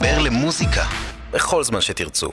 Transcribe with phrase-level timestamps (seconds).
[0.00, 0.84] להתחבר למוזיקה
[1.30, 2.30] בכל זמן שתרצו.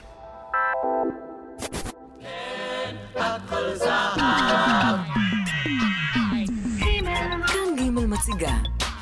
[7.46, 8.52] כאן ג' מציגה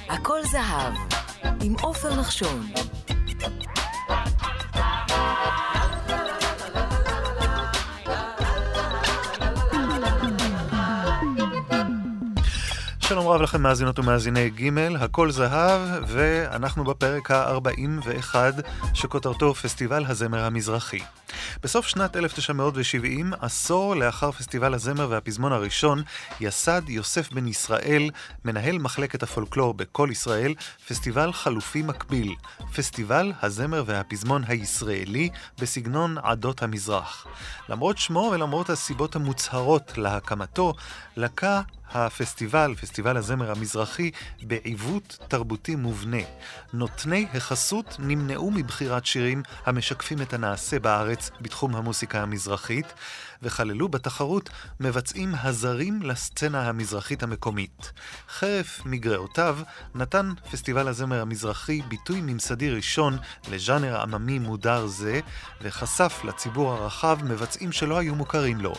[0.09, 0.93] הכל זהב
[1.63, 2.67] עם עופר נחשון
[13.27, 18.35] שלום רב לכם מאזינות ומאזיני ג', הכל זהב, ואנחנו בפרק ה-41
[18.95, 20.99] שכותרתו פסטיבל הזמר המזרחי.
[21.63, 26.03] בסוף שנת 1970, עשור לאחר פסטיבל הזמר והפזמון הראשון,
[26.41, 28.11] יסד יוסף בן ישראל,
[28.45, 30.55] מנהל מחלקת הפולקלור בכל ישראל,
[30.89, 32.35] פסטיבל חלופי מקביל,
[32.77, 35.29] פסטיבל הזמר והפזמון הישראלי
[35.61, 37.27] בסגנון עדות המזרח.
[37.69, 40.75] למרות שמו ולמרות הסיבות המוצהרות להקמתו,
[41.17, 44.11] לקה הפסטיבל, פסטיבל הזמר המזרחי,
[44.43, 46.23] בעיוות תרבותי מובנה.
[46.73, 52.87] נותני החסות נמנעו מבחירת שירים המשקפים את הנעשה בארץ בתחום המוסיקה המזרחית,
[53.43, 57.93] וכללו בתחרות מבצעים הזרים לסצנה המזרחית המקומית.
[58.29, 59.59] חרף מגרעותיו,
[59.95, 63.19] נתן פסטיבל הזמר המזרחי ביטוי ממסדי ראשון
[63.51, 65.21] לז'אנר עממי מודר זה,
[65.63, 68.75] וחשף לציבור הרחב מבצעים שלא היו מוכרים לו.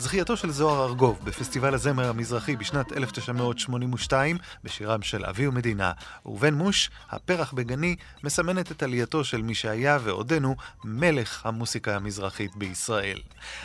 [0.00, 5.92] זכייתו של זוהר ארגוב בפסטיבל הזמר המזרחי בשנת 1982, בשירם של אבי ומדינה,
[6.26, 13.20] ובן מוש, הפרח בגני, מסמנת את עלייתו של מי שהיה ועודנו מלך המוסיקה המזרחית בישראל.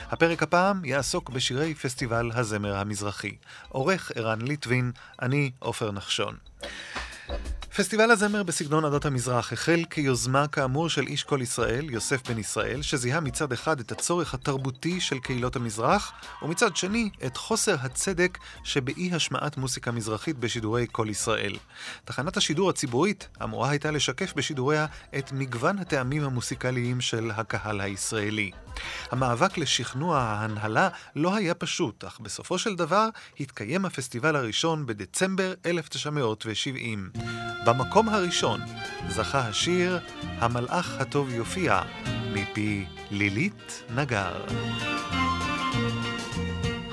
[0.09, 3.36] הפרק הפעם יעסוק בשירי פסטיבל הזמר המזרחי.
[3.70, 6.36] עורך ערן ליטבין, אני עופר נחשון.
[7.77, 12.81] פסטיבל הזמר בסגנון עדות המזרח החל כיוזמה כאמור של איש כל ישראל, יוסף בן ישראל,
[12.81, 19.11] שזיהה מצד אחד את הצורך התרבותי של קהילות המזרח, ומצד שני את חוסר הצדק שבאי
[19.13, 21.55] השמעת מוסיקה מזרחית בשידורי כל ישראל.
[22.05, 24.85] תחנת השידור הציבורית אמורה הייתה לשקף בשידוריה
[25.17, 28.51] את מגוון הטעמים המוסיקליים של הקהל הישראלי.
[29.11, 33.09] המאבק לשכנוע ההנהלה לא היה פשוט, אך בסופו של דבר
[33.39, 37.09] התקיים הפסטיבל הראשון בדצמבר 1970.
[37.65, 38.61] במקום הראשון
[39.08, 39.99] זכה השיר
[40.39, 41.81] "המלאך הטוב יופיע"
[42.33, 44.45] מפי לילית נגר.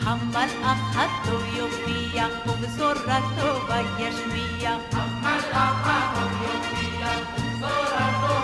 [0.03, 7.06] המלאך הטוב יופיע ובשורה טובה ישמיע המלאך הטוב יופיע
[7.37, 8.41] ובשורה טובה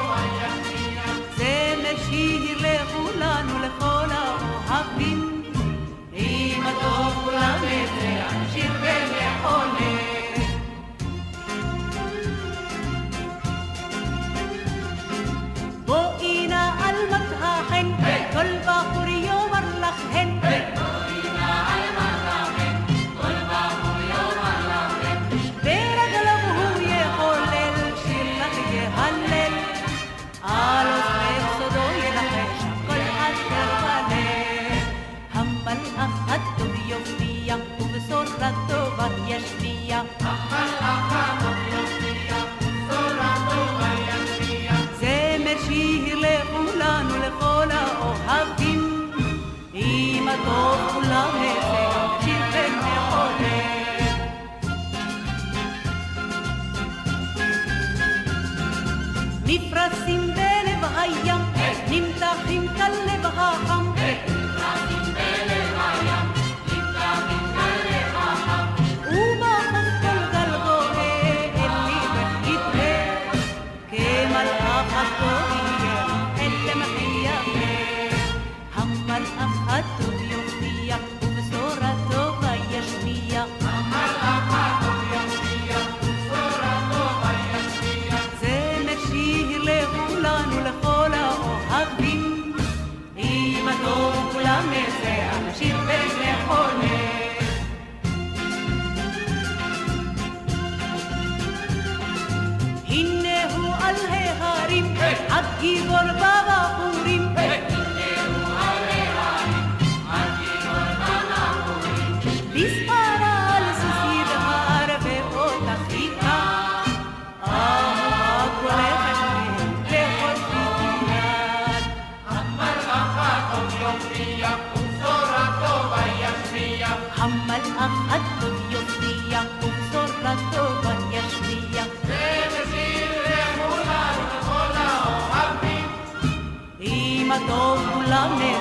[137.48, 138.58] ונחולל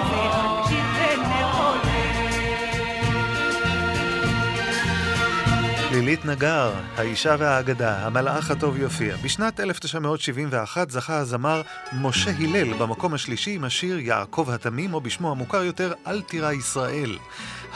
[5.92, 9.16] לילית נגר, האישה והאגדה, המלאך הטוב יופיע.
[9.16, 11.62] בשנת 1971 זכה הזמר
[11.94, 17.18] משה הלל במקום השלישי עם השיר יעקב התמים, או בשמו המוכר יותר, אל תירא ישראל.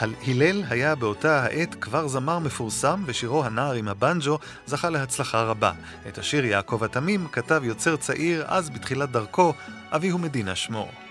[0.00, 5.72] הלל היה באותה העת כבר זמר מפורסם, ושירו הנער עם הבנג'ו זכה להצלחה רבה.
[6.08, 9.54] את השיר יעקב התמים כתב יוצר צעיר אז בתחילת דרכו,
[9.90, 11.01] אביהו מדינה שמו.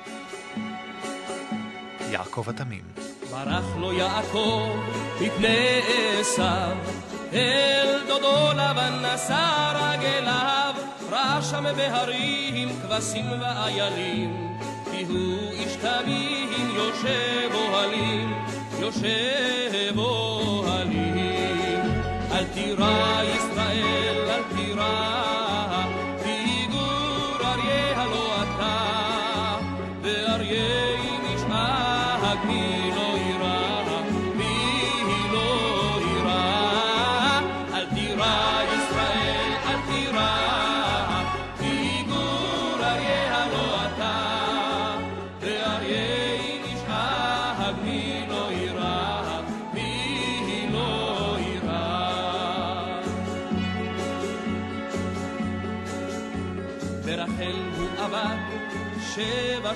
[2.11, 2.81] יעקב התמים.
[3.31, 4.69] ברח לו יעקב
[5.21, 5.81] מפני
[6.19, 6.77] עשיו,
[7.33, 10.73] אל דודו לבן נשא רגליו,
[11.09, 14.57] ראה שם בהרים כבשים ואיילים,
[14.91, 18.33] כי הוא איש תמים יושב אוהלים,
[18.79, 21.81] יושב אוהלים.
[22.31, 25.60] אל תירא ישראל, אל תירא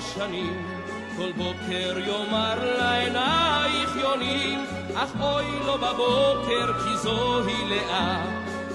[0.00, 0.66] שנים,
[1.16, 4.64] כל בוקר יאמר לעינייך יונים,
[4.94, 8.24] אך אוי לו בבוקר כי זוהי לאה.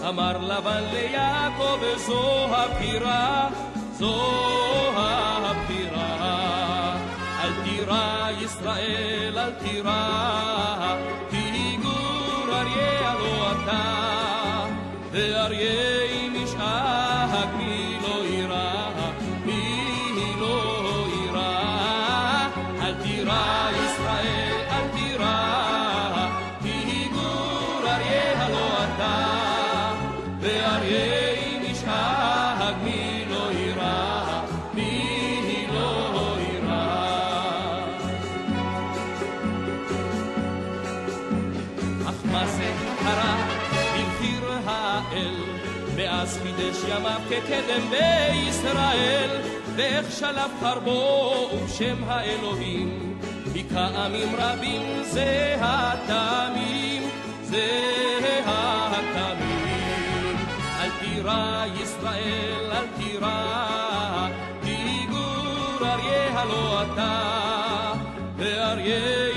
[0.10, 3.50] אמר לבן ליעקב זו הפירה,
[3.94, 4.16] זו
[5.44, 6.98] הפירה.
[7.44, 10.96] אל תירא ישראל, אל תירא,
[11.30, 14.66] כי גור אריה הלא אתה,
[15.12, 16.11] ואריה
[47.52, 49.30] כקדם בישראל,
[49.76, 53.18] ואיך שלף חרבו ובשם האלוהים,
[53.54, 57.04] מקעמים רבים זה התמים,
[57.42, 57.70] זה
[58.46, 60.38] התמים.
[60.80, 64.28] אל תירא ישראל, אל תירא,
[64.64, 67.94] כי גור אריה הלא אתה,
[68.38, 69.31] ואריה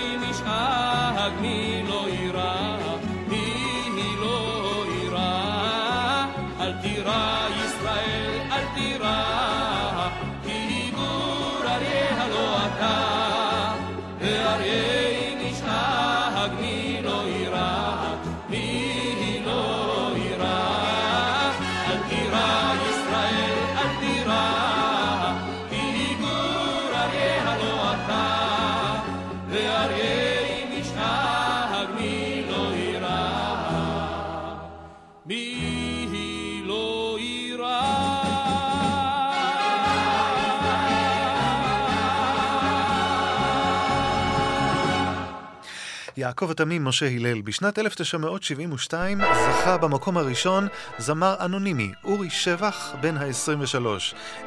[46.16, 47.42] יעקב התמים משה הלל.
[47.42, 50.68] בשנת 1972 זכה במקום הראשון
[50.98, 53.86] זמר אנונימי, אורי שבח, בן ה-23.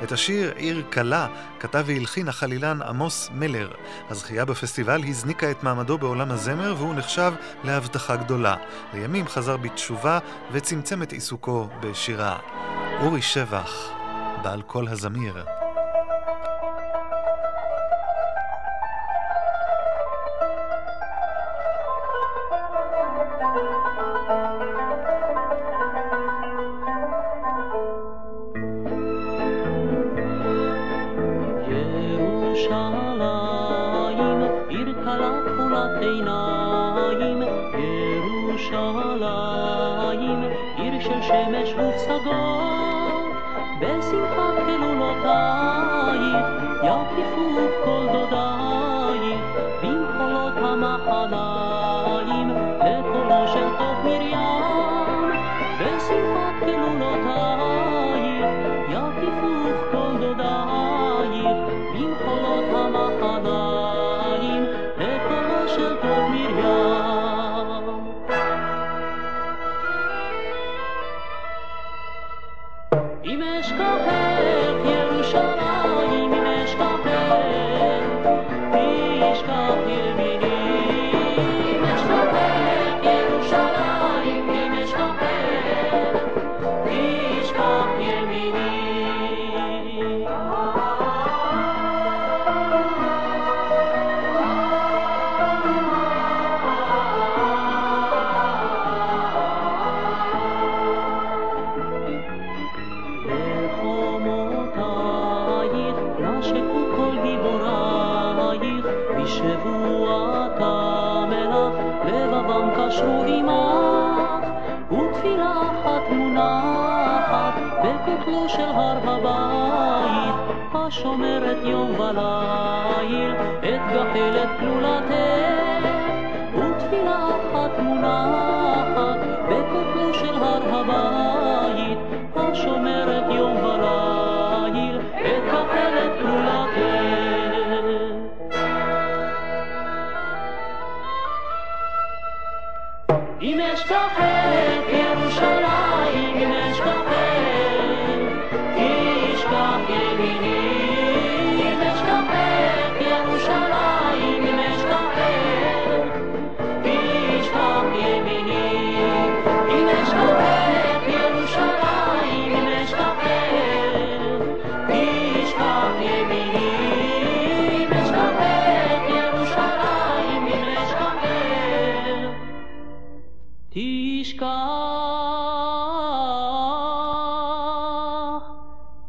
[0.03, 1.27] את השיר "עיר קלה"
[1.59, 3.71] כתב והלחין החלילן עמוס מלר.
[4.09, 8.55] הזכייה בפסטיבל הזניקה את מעמדו בעולם הזמר והוא נחשב להבטחה גדולה.
[8.93, 10.19] לימים חזר בתשובה
[10.51, 12.37] וצמצם את עיסוקו בשירה.
[12.99, 13.89] אורי שבח,
[14.43, 15.56] בעל קול הזמיר.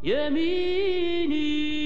[0.03, 1.79] ימיני.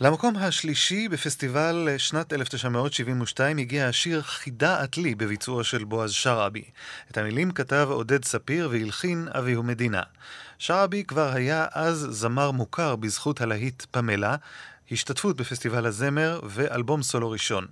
[0.00, 6.64] למקום השלישי בפסטיבל שנת 1972 הגיע השיר חידה את לי בביצועו של בועז שרעבי.
[7.10, 10.02] את המילים כתב עודד ספיר והלחין אביהו מדינה.
[10.58, 14.36] שרעבי כבר היה אז זמר מוכר בזכות הלהיט פמלה,
[14.92, 17.66] השתתפות בפסטיבל הזמר ואלבום סולו ראשון.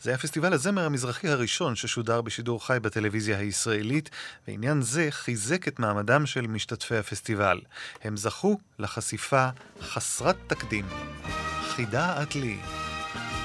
[0.00, 4.10] זה היה פסטיבל הזמר המזרחי הראשון ששודר בשידור חי בטלוויזיה הישראלית,
[4.48, 7.60] ועניין זה חיזק את מעמדם של משתתפי הפסטיבל.
[8.04, 9.48] הם זכו לחשיפה
[9.80, 10.86] חסרת תקדים.
[11.62, 12.58] חידה את לי,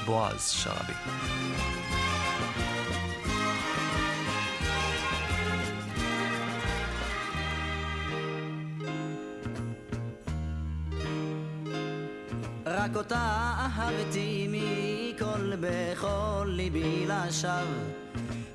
[0.06, 0.92] בועז שרעבי.
[12.78, 17.84] רק אותה אהבתי מכל בכל ליבי לשווא.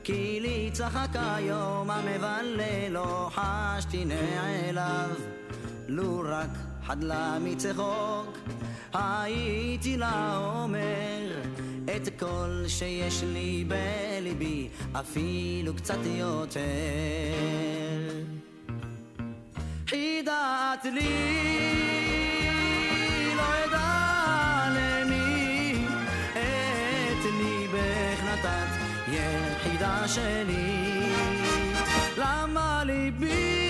[0.03, 5.09] כי לי צחק היום המבלה לא חשתי נעליו
[5.87, 6.49] לו רק
[6.85, 8.37] חדלה מצחוק
[8.93, 11.41] הייתי לה אומר
[11.95, 16.61] את כל שיש לי בליבי אפילו קצת יותר.
[19.87, 21.33] חידת לי
[23.35, 24.02] לא אדע
[29.65, 31.03] יחידה שלי.
[32.17, 33.63] למה ליבי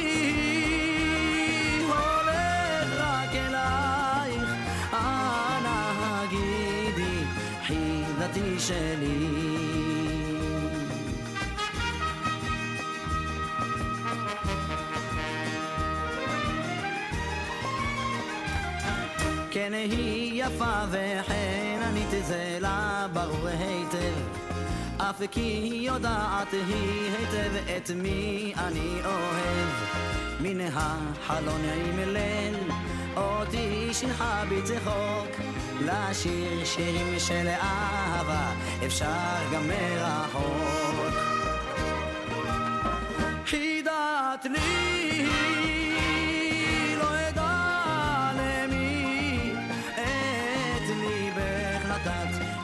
[1.87, 4.49] הולך רק אלייך?
[4.93, 7.23] אנא הגידי
[7.67, 9.29] חידתי שלי.
[19.51, 24.52] כן היא יפה וכן אני תזה לה ברור היטב
[25.09, 29.69] אף כי היא יודעת היא היטב את מי אני אוהב.
[30.39, 31.61] מן החלון
[32.07, 32.55] ליל
[33.17, 35.31] אותי שילחה בצחוק.
[35.81, 38.51] לשיר שירים של אהבה
[38.85, 41.13] אפשר גם מרחוק.
[43.45, 45.25] חידת לי
[46.97, 47.05] לא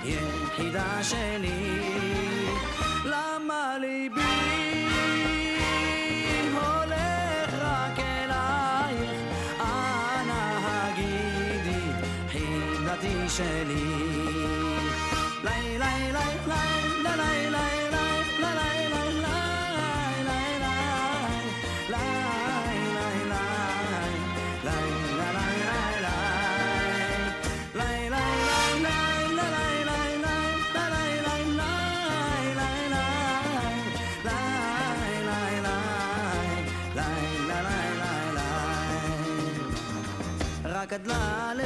[0.03, 2.18] יחידה שלי
[13.39, 13.78] Shelly.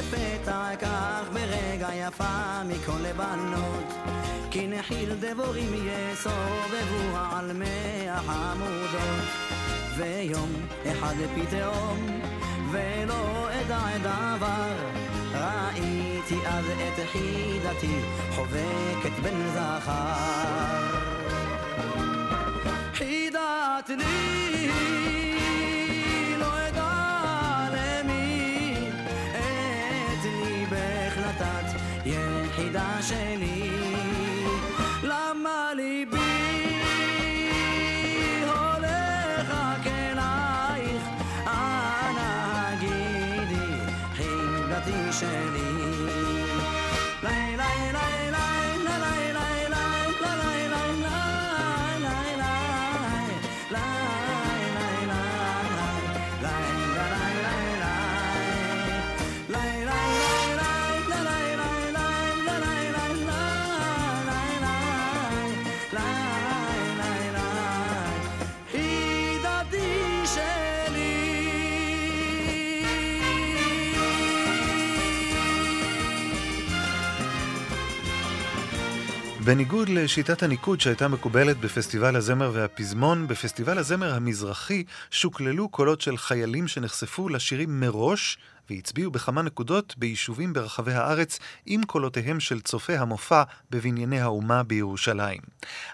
[0.04, 3.94] לפתע כך ברגע יפה מכל לבנות.
[4.50, 9.24] כי נחיל דבורים יסובבו על מי החמודות
[9.96, 10.52] ויום
[10.86, 12.20] אחד פתאום
[12.70, 14.74] ולא אדע דבר
[15.34, 17.94] ראיתי אז את חידתי
[18.30, 20.94] חובקת בן זכר.
[22.94, 25.23] חידת לי
[33.08, 33.70] שלי
[35.02, 36.16] למה ליבי
[38.44, 41.02] הולך רק אלייך
[41.46, 42.30] אנא
[42.72, 45.63] הגידי חידתי שלי.
[79.44, 86.68] בניגוד לשיטת הניקוד שהייתה מקובלת בפסטיבל הזמר והפזמון, בפסטיבל הזמר המזרחי שוקללו קולות של חיילים
[86.68, 88.38] שנחשפו לשירים מראש
[88.70, 95.40] והצביעו בכמה נקודות ביישובים ברחבי הארץ עם קולותיהם של צופי המופע בבנייני האומה בירושלים.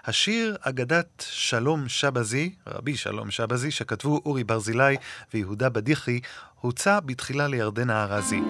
[0.05, 4.95] השיר אגדת שלום שבזי, רבי שלום שבזי, שכתבו אורי ברזילי
[5.33, 6.19] ויהודה בדיחי,
[6.59, 8.41] הוצע בתחילה לירדנה ארזי.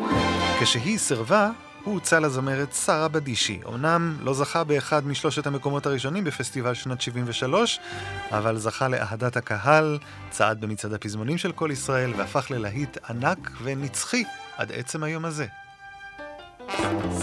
[0.61, 1.51] כשהיא סירבה,
[1.83, 3.59] הוא הוצע לזמרת שרה בדישי.
[3.67, 7.79] אמנם לא זכה באחד משלושת המקומות הראשונים בפסטיבל שנת 73,
[8.31, 9.97] אבל זכה לאהדת הקהל,
[10.29, 14.23] צעד במצעד הפזמונים של כל ישראל, והפך ללהיט ענק ונצחי
[14.57, 15.45] עד עצם היום הזה.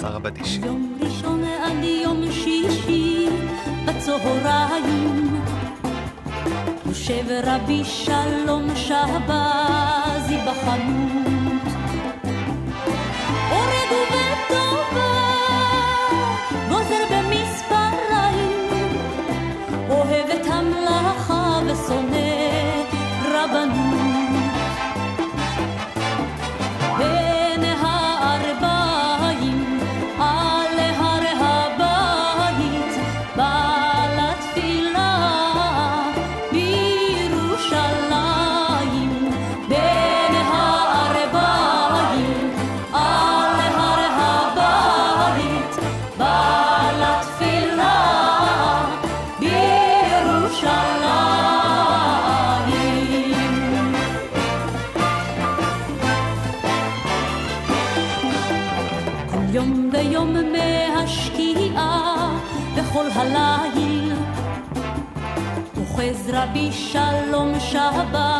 [0.00, 0.60] שרה בדישי.
[0.66, 3.28] יום ראשון עד יום שישי
[3.86, 5.40] בצהריים
[6.86, 11.27] יושב רבי שלום שבזי בחנות
[66.50, 68.37] רבי שלום שבזי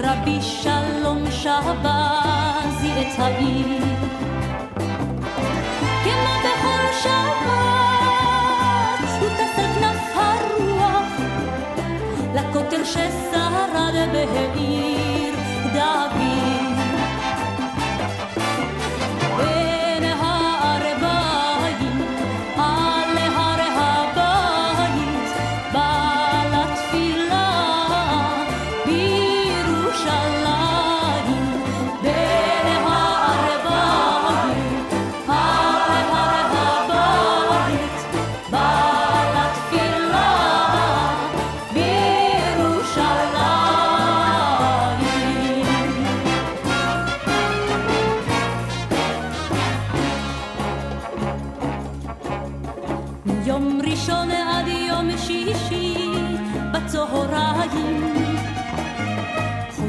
[0.00, 3.82] רבי שלום שבזי את העיר.
[6.04, 7.40] כמו בכל שבת
[9.20, 11.12] הוא טס על כנף הרוח
[12.34, 15.34] לכותל ששרד בעיר
[15.74, 16.55] דוד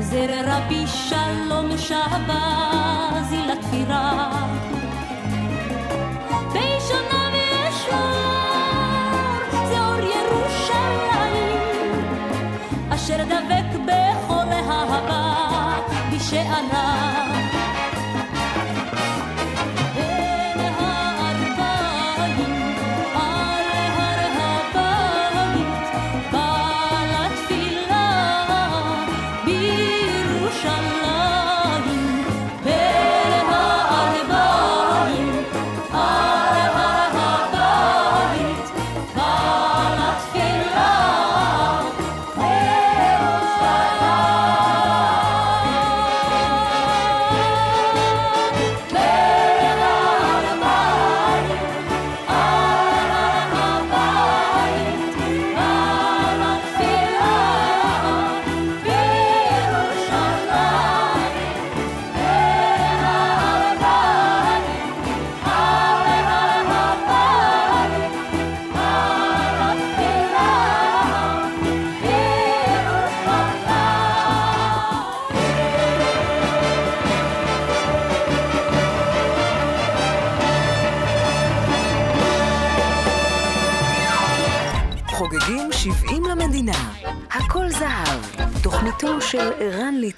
[0.09, 4.29] חוזר רבי שלום שבזי לתפירה
[12.89, 15.77] אשר דבק בכל אהבה
[16.15, 17.26] בשענה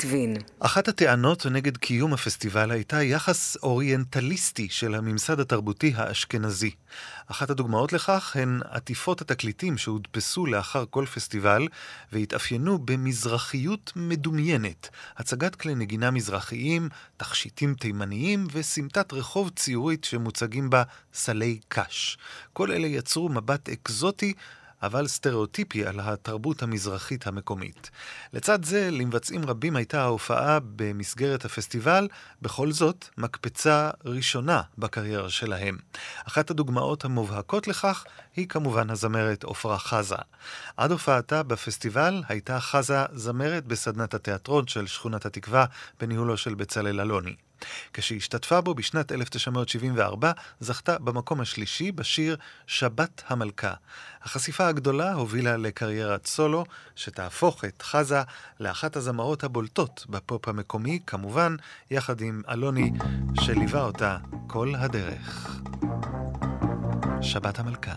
[0.04, 0.38] ליטבין.
[0.60, 6.72] אחת הטענות נגד קיום הפסטיבל הייתה יחס אוריינטליסטי של הממסד התרבותי האשכנזי.
[7.28, 11.68] אחת הדוגמאות לכך הן עטיפות התקליטים שהודפסו לאחר כל פסטיבל
[12.12, 20.84] והתאפיינו במזרחיות מדומיינת, הצגת כלי נגינה מזרחיים, תכשיטים תימניים וסמטת רחוב ציורית שמוצגים בה
[21.14, 22.18] סלי קש.
[22.54, 24.34] כל אלה יצרו מבט אקזוטי
[24.84, 27.92] אבל סטריאוטיפי על התרבות המזרחית המקומית.
[28.34, 32.08] לצד זה, למבצעים רבים הייתה ההופעה במסגרת הפסטיבל,
[32.42, 35.78] בכל זאת, מקפצה ראשונה בקריירה שלהם.
[36.28, 40.16] אחת הדוגמאות המובהקות לכך היא כמובן הזמרת עפרה חזה.
[40.78, 45.66] עד הופעתה בפסטיבל הייתה חזה זמרת בסדנת התיאטרון של שכונת התקווה
[46.00, 47.36] בניהולו של בצלאל אלוני.
[47.94, 53.74] כשהשתתפה בו בשנת 1974, זכתה במקום השלישי בשיר "שבת המלכה".
[54.24, 58.22] החשיפה הגדולה הובילה לקריירת סולו, שתהפוך את חזה
[58.60, 61.56] לאחת הזמרות הבולטות בפופ המקומי, כמובן,
[61.92, 62.92] יחד עם אלוני,
[63.42, 64.18] שליווה אותה
[64.48, 65.60] כל הדרך.
[67.22, 67.94] שבת המלכה.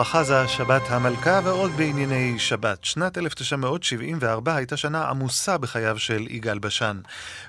[0.00, 2.84] עפרה חזה, שבת המלכה, ועוד בענייני שבת.
[2.84, 7.00] שנת 1974 הייתה שנה עמוסה בחייו של יגאל בשן.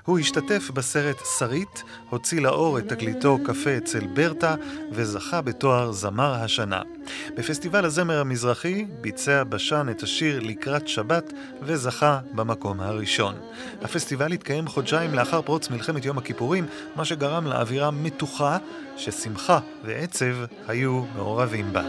[0.04, 4.54] הוא השתתף בסרט שרית, הוציא לאור את תקליטו קפה אצל ברטה,
[4.92, 6.82] וזכה בתואר זמר השנה.
[7.36, 11.32] בפסטיבל הזמר המזרחי ביצע בשן את השיר לקראת שבת,
[11.62, 13.34] וזכה במקום הראשון.
[13.82, 18.58] הפסטיבל התקיים חודשיים לאחר פרוץ מלחמת יום הכיפורים, מה שגרם לאווירה מתוחה,
[18.96, 20.34] ששמחה ועצב
[20.68, 21.82] היו מעורבים בה.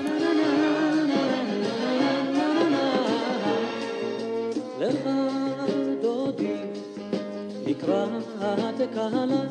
[8.94, 9.44] כלה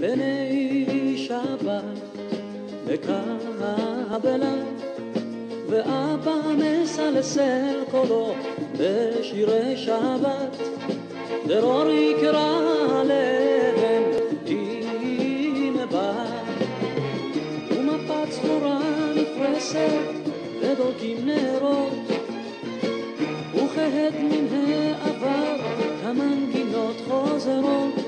[0.00, 2.00] בני שבת
[2.86, 4.54] בקבלה
[5.68, 8.34] ואבא מסלסל קולו
[8.78, 10.56] בשירי שבת,
[11.46, 12.60] דרור יקרא
[13.00, 14.10] עליהם
[14.46, 16.64] עם בת,
[17.70, 18.78] ומפת סחורה
[19.14, 20.10] נפרסת
[20.60, 21.92] ודולקים נרות,
[23.54, 25.56] וכהד מן העבר
[26.02, 27.99] המנגינות חוזרות,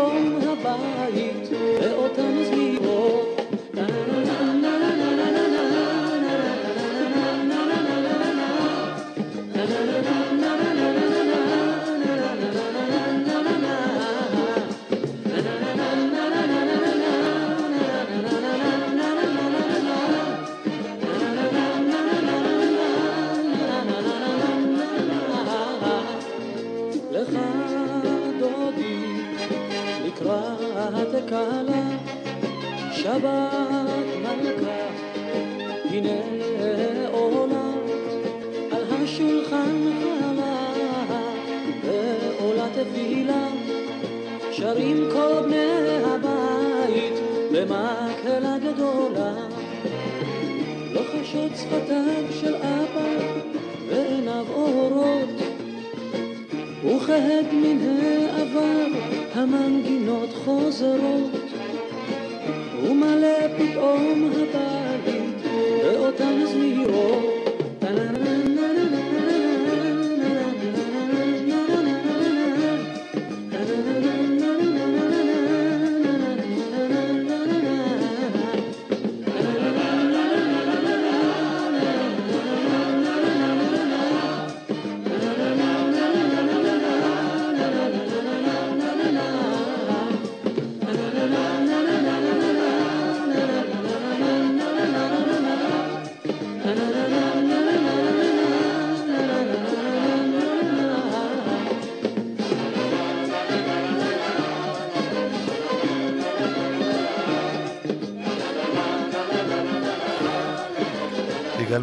[0.00, 0.39] home.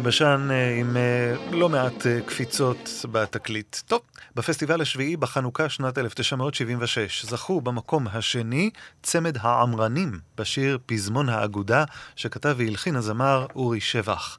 [0.08, 3.76] בשן אה, עם אה, לא מעט אה, קפיצות בתקליט.
[3.86, 4.00] טוב,
[4.34, 8.70] בפסטיבל השביעי בחנוכה שנת 1976 זכו במקום השני
[9.02, 11.84] צמד העמרנים בשיר פזמון האגודה
[12.16, 14.38] שכתב והלחין הזמר אורי שבח.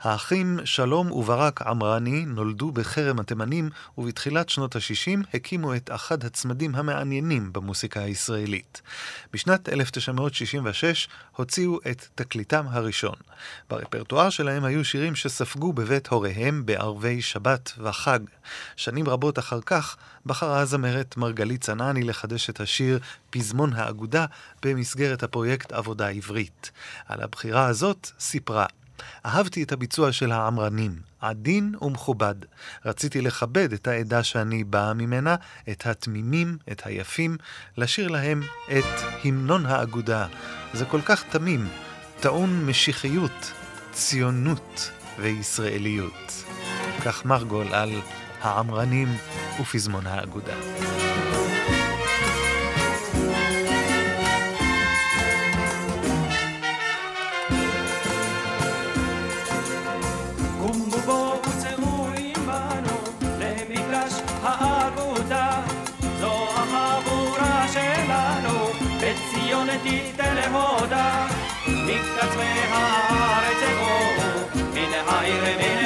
[0.00, 7.52] האחים שלום וברק עמרני נולדו בחרם התימנים ובתחילת שנות ה-60 הקימו את אחד הצמדים המעניינים
[7.52, 8.82] במוסיקה הישראלית.
[9.32, 13.14] בשנת 1966 הוציאו את תקליטם הראשון.
[13.70, 18.20] ברפרטואר שלהם היו שירים שספגו בבית הוריהם בערבי שבת וחג.
[18.76, 22.98] שנים רבות אחר כך בחרה הזמרת מרגלית צנעני לחדש את השיר
[23.30, 24.26] פזמון האגודה
[24.62, 26.70] במסגרת הפרויקט עבודה עברית.
[27.06, 28.66] על הבחירה הזאת סיפרה
[29.26, 32.34] אהבתי את הביצוע של העמרנים, עדין ומכובד.
[32.84, 35.36] רציתי לכבד את העדה שאני באה ממנה,
[35.70, 37.36] את התמימים, את היפים,
[37.76, 38.42] לשיר להם
[38.78, 40.26] את המנון האגודה.
[40.72, 41.68] זה כל כך תמים,
[42.20, 43.52] טעון משיחיות,
[43.92, 46.44] ציונות וישראליות.
[47.04, 47.90] כך מרגול על
[48.40, 49.16] העמרנים
[49.60, 50.54] ופזמון האגודה.
[72.16, 75.85] מקצווי הארץ יבואו, מן העיר ומן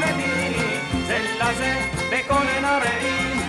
[0.00, 1.76] לי, זה לזה
[2.10, 3.40] בכל נראים.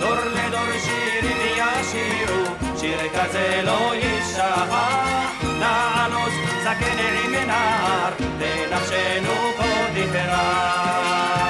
[0.00, 2.44] דור לדור שירים ישירו,
[2.80, 4.74] שיר כזה לא יישכח.
[5.58, 11.45] נענוס זקן עם נער, לנפשנו כה תפרח.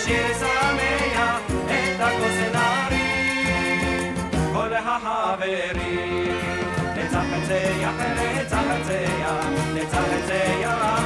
[0.00, 4.14] בשיר שמח את הכוס נרים,
[4.52, 6.36] כל החברים.
[6.96, 7.90] נצחצח,
[8.36, 10.16] נצחצח, נצחצח
[10.56, 10.99] גרוני,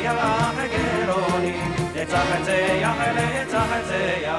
[0.00, 0.54] נצחצח
[1.06, 1.56] גרוני,
[1.94, 4.32] נצחצח, נצחצח.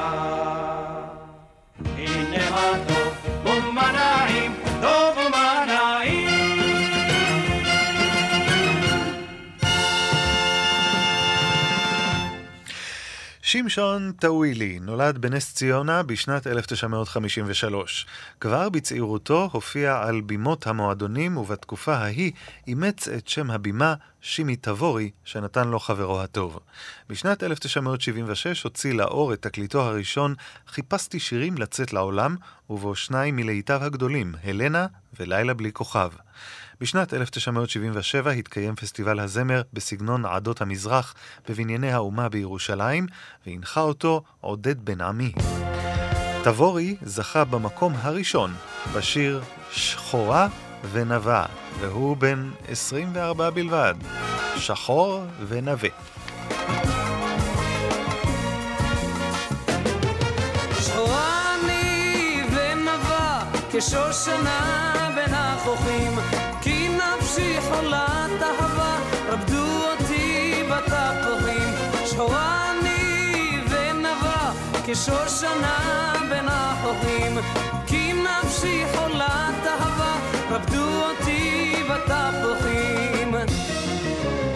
[1.98, 3.13] הנה מה טוב
[3.46, 4.12] ומה נעים, טוב
[13.54, 18.06] שמשון טאווילי נולד בנס ציונה בשנת 1953.
[18.39, 22.32] כבר בצעירותו הופיע על בימות המועדונים ובתקופה ההיא
[22.68, 26.60] אימץ את שם הבימה שימי תבורי שנתן לו חברו הטוב.
[27.10, 30.36] בשנת 1976 הוציא לאור את תקליטו הראשון
[30.68, 32.36] "חיפשתי שירים לצאת לעולם"
[32.70, 34.88] ובו שניים מלהיטיו הגדולים, הלנה
[35.20, 36.10] ולילה בלי כוכב.
[36.84, 41.16] בשנת 1977 התקיים פסטיבל הזמר בסגנון עדות המזרח
[41.49, 43.07] בבנייני האומה בירושלים,
[43.47, 45.32] והנחה אותו עודד בן עמי.
[46.43, 48.53] תבורי זכה במקום הראשון
[48.95, 49.41] בשיר
[49.72, 50.47] שחורה
[50.91, 51.45] ונבה,
[51.80, 53.95] והוא בן 24 בלבד.
[54.57, 55.89] שחור ונווה.
[63.78, 64.84] כשושנה
[65.16, 66.12] בין החוכים כי
[67.84, 71.69] חולת אהבה רבדו אותי בתפוחים.
[72.05, 74.51] שחורה אני ונבה
[74.86, 77.38] כשושנה בין החוכים
[77.88, 80.15] כי נפשי חולת אהבה
[80.49, 83.36] רבדו אותי בתפוחים.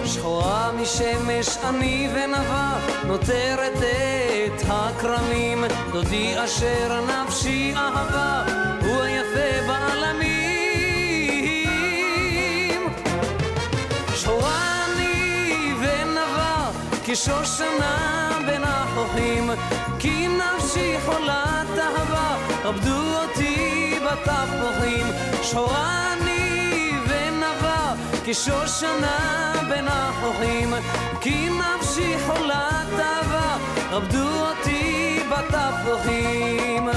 [0.05, 2.73] שחורה משמש אני ונבה
[3.07, 5.63] נותרת את הכרמים.
[5.91, 8.43] דודי אשר נפשי אהבה
[8.81, 10.46] הוא היפה בעלמים
[17.07, 19.49] ונבה כשושנה בין החוכים
[19.99, 25.05] כי נפשי חולת אהבה עבדו אותי בתפוחים.
[25.43, 27.93] שחורה אני ונבה
[28.25, 30.73] כשושנה בין החוכים
[31.21, 33.57] כי נפשי חולת אהבה
[33.91, 36.89] עבדו אותי בתפוחים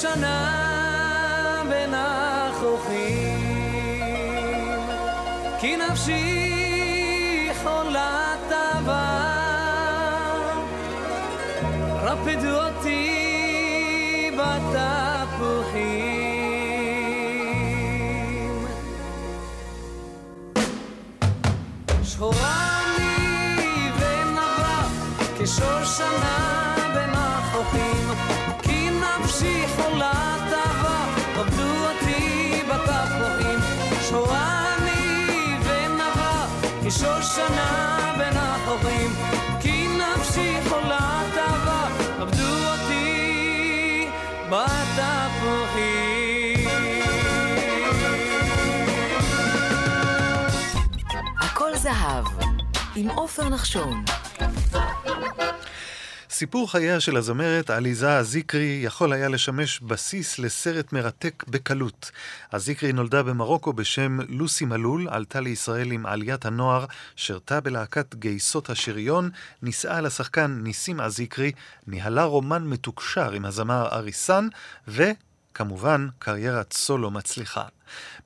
[0.00, 3.40] שנה בין החוכים,
[5.60, 8.92] כי נפשי חולת עבר,
[12.02, 16.15] רפדו אותי בתפוחים.
[37.36, 39.10] שנה בין החורים,
[39.60, 44.08] כי נפשי חולה טבק, עבדו אותי
[44.50, 46.16] בתפוחים.
[51.86, 52.24] זהב,
[52.96, 53.95] עם עופר נחשון.
[56.38, 62.10] סיפור חייה של הזמרת עליזה הזיקרי יכול היה לשמש בסיס לסרט מרתק בקלות.
[62.52, 66.84] הזיקרי נולדה במרוקו בשם לוסי מלול, עלתה לישראל עם עליית הנוער,
[67.16, 69.30] שירתה בלהקת גייסות השריון,
[69.62, 71.52] נישאה לשחקן ניסים הזיקרי,
[71.86, 74.48] ניהלה רומן מתוקשר עם הזמר אריסן,
[74.88, 75.10] ו...
[75.56, 77.62] כמובן, קריירת סולו מצליחה.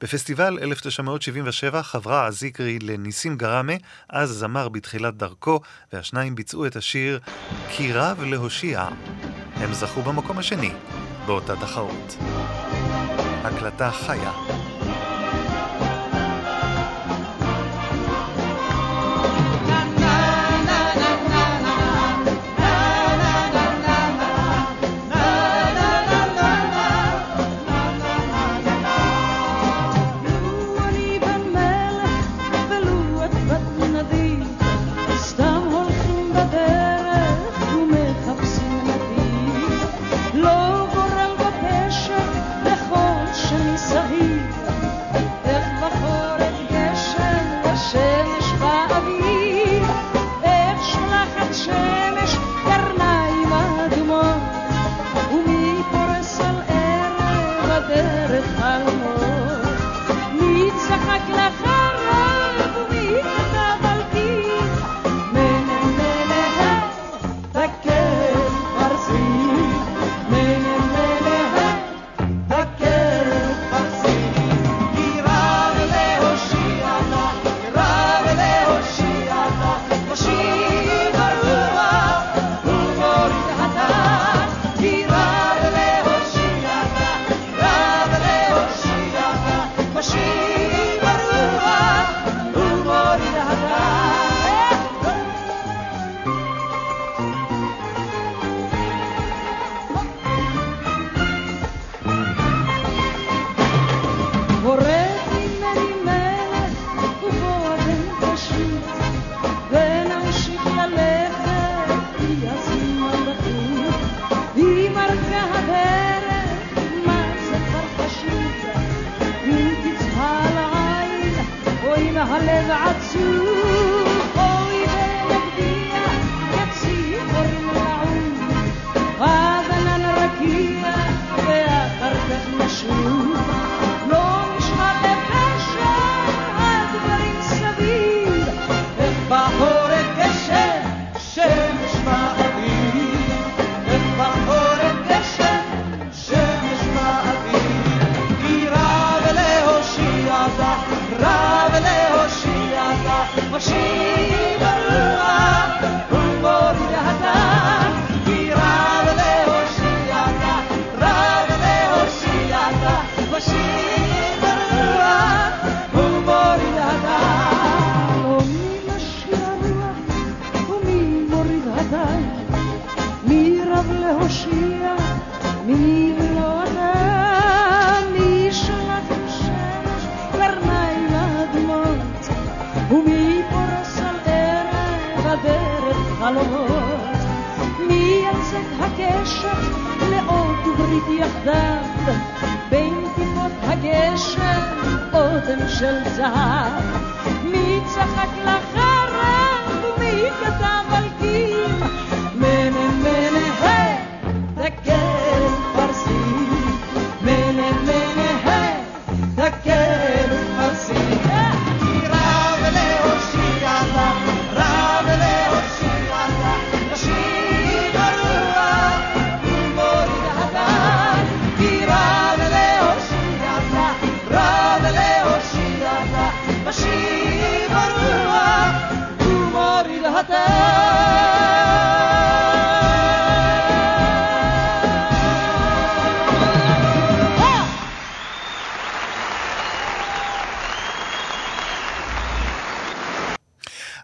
[0.00, 3.72] בפסטיבל 1977 חברה הזיקרי לניסים גראמה,
[4.08, 5.60] אז זמר בתחילת דרכו,
[5.92, 7.20] והשניים ביצעו את השיר
[7.68, 8.88] "כי רב להושיע".
[9.54, 10.72] הם זכו במקום השני
[11.26, 12.16] באותה תחרות.
[13.44, 14.32] הקלטה חיה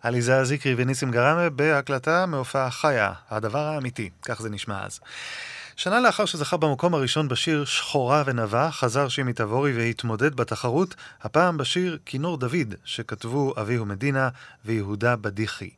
[0.06, 5.00] עליזה זיקרי וניסים גרמה בהקלטה מהופעה חיה, הדבר האמיתי, כך זה נשמע אז.
[5.78, 11.98] שנה לאחר שזכה במקום הראשון בשיר "שחורה ונבה", חזר שימי תבורי והתמודד בתחרות, הפעם בשיר
[12.06, 14.28] "כינור דוד", שכתבו אביהו מדינה
[14.64, 15.70] ויהודה בדיחי.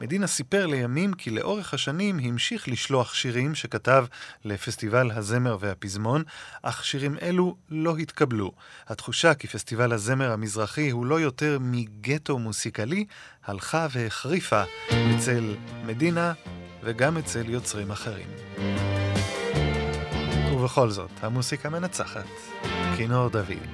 [0.00, 4.06] מדינה סיפר לימים כי לאורך השנים המשיך לשלוח שירים שכתב
[4.44, 6.22] לפסטיבל הזמר והפזמון,
[6.62, 8.52] אך שירים אלו לא התקבלו.
[8.88, 13.04] התחושה כי פסטיבל הזמר המזרחי הוא לא יותר מגטו מוסיקלי,
[13.44, 15.54] הלכה והחריפה אצל
[15.86, 16.32] מדינה
[16.82, 18.99] וגם אצל יוצרים אחרים.
[20.60, 22.24] ובכל זאת, המוסיקה מנצחת.
[22.96, 23.70] כינור דוד.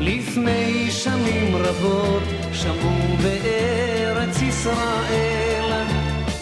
[0.00, 2.22] לפני שנים רבות
[2.52, 5.86] שמעו בארץ ישראל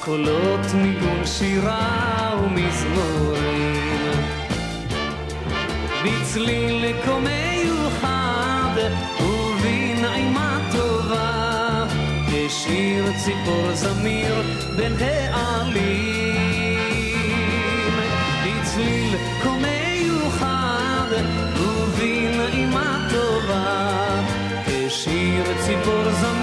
[0.01, 4.13] קולות ניגון שירה ומזמורים
[6.05, 8.77] בצליל כה מיוחד
[9.21, 11.87] ובנעימה טובה
[12.47, 14.43] השיר ציפור זמיר
[14.77, 16.50] בין העלים
[18.81, 21.11] בצליל כה מיוחד
[21.57, 24.21] ובנעימה טובה
[24.67, 26.40] כשיר ציפור זמיר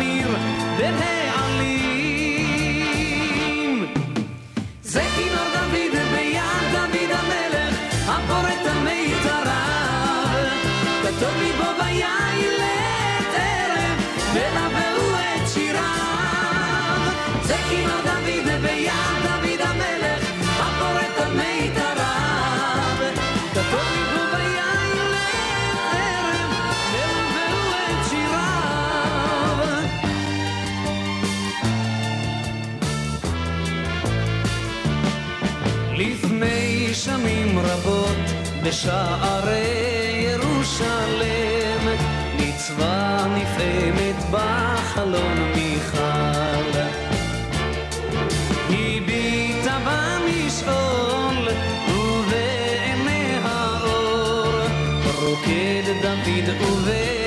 [37.07, 38.17] שנים רבות
[38.63, 41.87] בשערי ירושלם
[42.37, 46.79] ניצבה נפעמת בחלון מיכל.
[48.69, 51.47] הביטה במשעול
[51.89, 53.41] ובעיניה
[53.83, 54.51] אור
[55.21, 57.26] רוקד דוד ובידו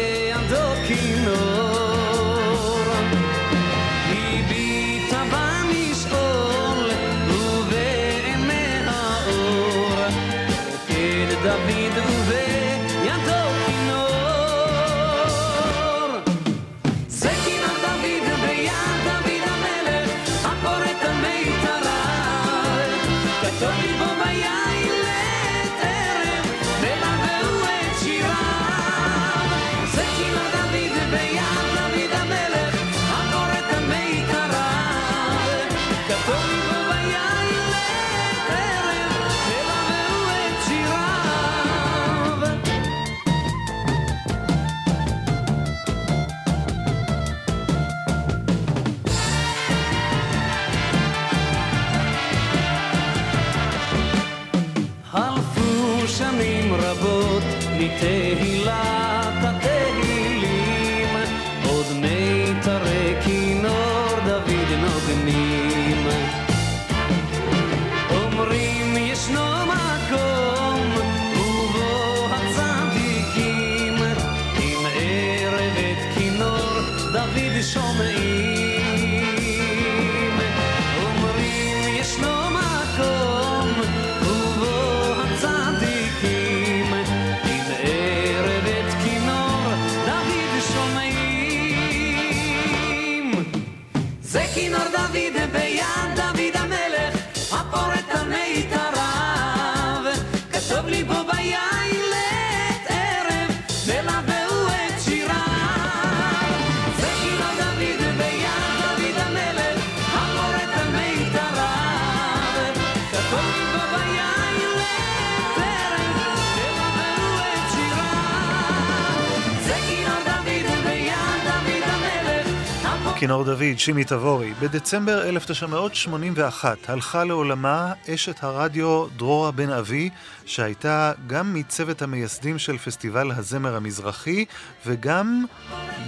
[123.20, 124.54] כינור דוד, שימי תבורי.
[124.60, 130.10] בדצמבר 1981 הלכה לעולמה אשת הרדיו דרורה בן אבי,
[130.46, 134.44] שהייתה גם מצוות המייסדים של פסטיבל הזמר המזרחי,
[134.86, 135.44] וגם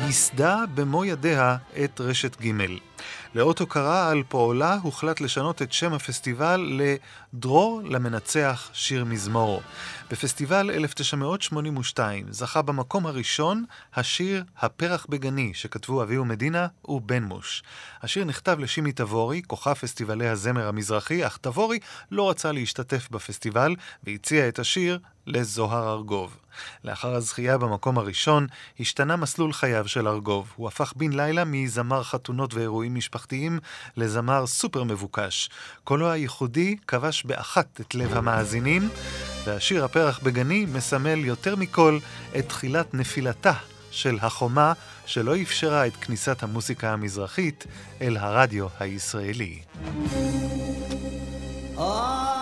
[0.07, 2.92] ייסדה במו ידיה את רשת ג'.
[3.35, 9.63] לאות הוקרה על פועלה הוחלט לשנות את שם הפסטיבל ל"דרור למנצח שיר מזמור".
[10.11, 16.67] בפסטיבל 1982 זכה במקום הראשון השיר "הפרח בגני" שכתבו אביהו מדינה
[17.07, 17.63] בן מוש.
[18.03, 21.79] השיר נכתב לשימי תבורי, כוכב פסטיבלי הזמר המזרחי, אך תבורי
[22.11, 23.75] לא רצה להשתתף בפסטיבל
[24.05, 26.37] והציע את השיר לזוהר ארגוב.
[26.85, 28.47] לאחר הזכייה במקום הראשון,
[28.81, 30.53] השתנה מסלול חייו של ארגוב.
[30.57, 33.59] הוא הפך בן לילה מזמר חתונות ואירועים משפחתיים
[33.97, 35.51] לזמר סופר מבוקש.
[35.85, 38.89] קולו הייחודי כבש באחת את לב המאזינים,
[39.45, 41.99] והשיר הפרח בגני מסמל יותר מכל
[42.39, 43.53] את תחילת נפילתה
[43.91, 44.73] של החומה
[45.07, 47.67] שלא אפשרה את כניסת המוסיקה המזרחית
[48.01, 49.63] אל הרדיו הישראלי.
[51.77, 52.42] יום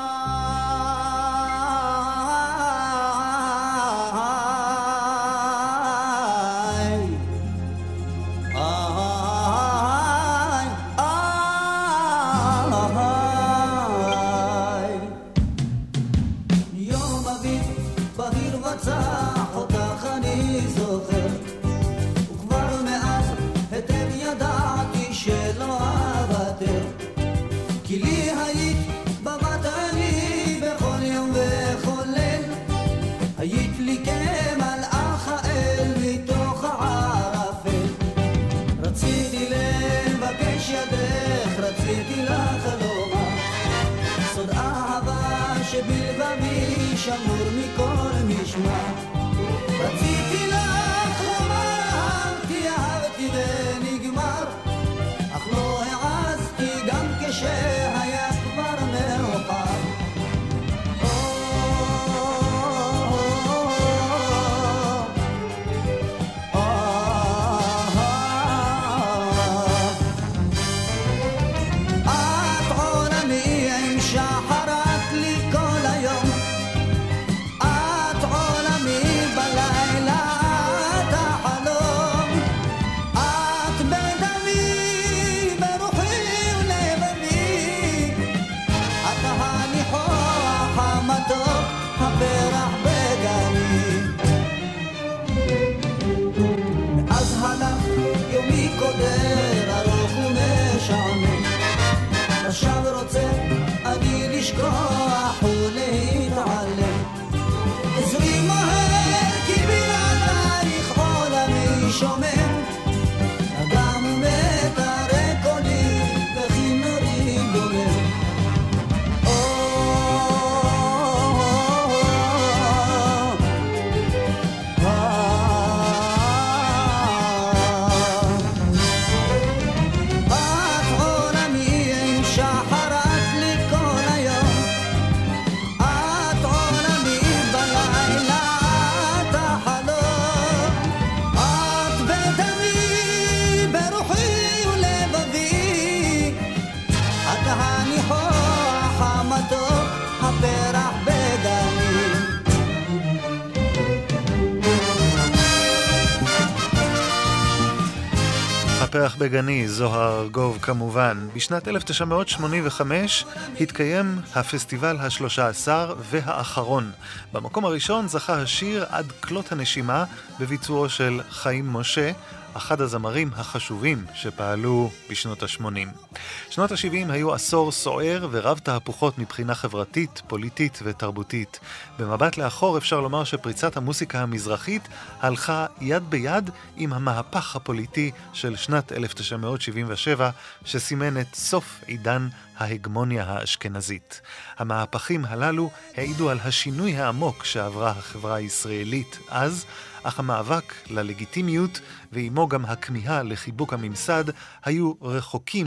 [159.80, 161.28] זוהר ארגוב כמובן.
[161.34, 163.24] בשנת 1985
[163.60, 166.90] התקיים הפסטיבל השלושה עשר והאחרון.
[167.32, 170.04] במקום הראשון זכה השיר עד כלות הנשימה
[170.40, 172.10] בביצועו של חיים משה,
[172.54, 176.10] אחד הזמרים החשובים שפעלו בשנות ה-80.
[176.50, 181.60] שנות ה-70 היו עשור סוער ורב תהפוכות מבחינה חברתית, פוליטית ותרבותית.
[181.98, 184.88] במבט לאחור אפשר לומר שפריצת המוסיקה המזרחית
[185.20, 190.30] הלכה יד ביד עם המהפך הפוליטי של שנת 1977,
[190.64, 194.20] שסימן את סוף עידן ההגמוניה האשכנזית.
[194.58, 199.66] המהפכים הללו העידו על השינוי העמוק שעברה החברה הישראלית אז,
[200.02, 201.80] אך המאבק ללגיטימיות
[202.12, 204.24] ועימו גם הכמיהה לחיבוק הממסד
[204.64, 205.66] היו רחוקים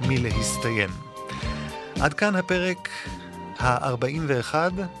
[0.00, 0.90] מלהסתיים.
[2.00, 2.88] עד כאן הפרק
[3.58, 4.54] ה-41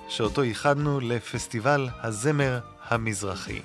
[0.08, 3.60] שאותו ייחדנו לפסטיבל הזמר המזרחי.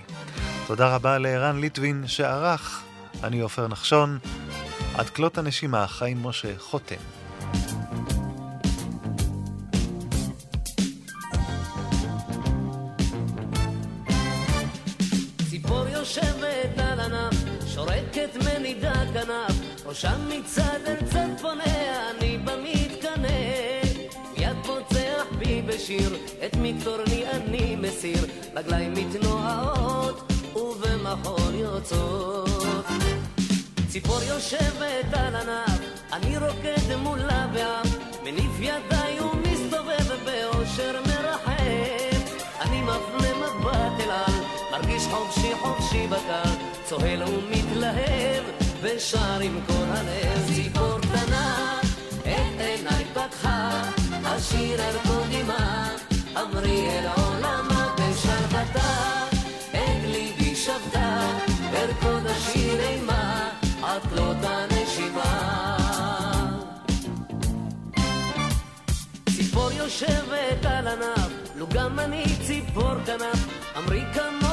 [0.67, 2.83] תודה רבה לערן ליטבין שערך,
[3.23, 4.19] אני עופר נחשון.
[4.95, 6.95] עד כלות הנשימה, חיים משה חותם.
[15.49, 16.84] ציפור יושבת
[17.75, 23.27] שורקת מנידה כנף, ראשה מצד אל צד פוניה, אני במתקנא.
[24.37, 26.15] מיד פוצח בי בשיר,
[26.45, 32.85] את מקטורני אני מסיר, רגליים מתנועות ובמחול יוצאות.
[33.89, 35.79] ציפור יושבת על ענף,
[36.13, 42.45] אני רוקד מולה באף, מניף ידיי ומסתובב באושר מרחף.
[42.61, 46.51] אני מפנה מבט אל על, מרגיש חופשי חופשי בקר,
[46.85, 48.43] צוהל ומתלהב,
[48.81, 50.53] ושר עם כל הלב.
[50.55, 51.79] ציפור קטנה,
[52.21, 53.81] את עיניי פתחה,
[54.25, 55.89] השיר ערכו דמעה,
[56.35, 59.25] אמרי אל עולמה בשלוותה,
[59.71, 61.19] את ליבי שבתה,
[61.73, 63.49] ארקוד השיר אימה,
[63.83, 65.77] עד כלות הנשימה.
[69.37, 73.47] ציפור יושבת על ענף, לו גם אני ציפור כנף,
[73.77, 74.44] אמרי כמוה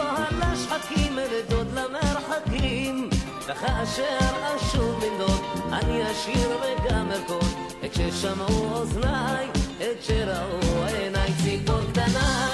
[0.62, 3.10] לשחקים, ארדוד למרחקים.
[3.46, 5.40] וכאשר אשוב לנדוד,
[5.72, 7.54] אני אשיר וגם ארקוד,
[7.84, 9.46] את ששמעו אוזניי,
[9.78, 12.48] את שראו עיניי ציפור קטנה,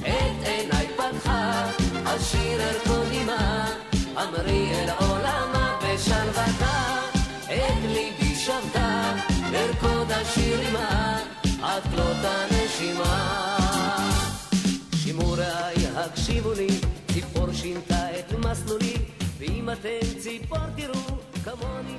[0.00, 1.70] את עיניי פתחה,
[2.04, 3.66] אשיר ארקוד עמה,
[4.16, 6.98] אמרי אל עולמה בשלוותה,
[7.44, 9.12] את ליבי שבתה,
[9.54, 11.18] ארקוד השיר עמה,
[11.62, 13.58] עד כלות הנשימה.
[15.02, 16.71] שימו רעי, הקשיבו לי,
[18.52, 18.96] нас нули,
[19.40, 20.92] и матенци, и портеру,
[21.42, 21.96] комони,